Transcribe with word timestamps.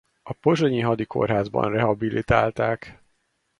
A 0.23 0.33
pozsonyi 0.33 0.79
hadikórházban 0.79 1.69
rehabilitálták. 1.71 3.01